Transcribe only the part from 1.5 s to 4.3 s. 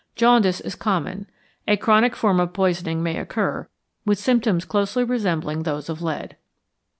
A chronic form of poisoning may occur, with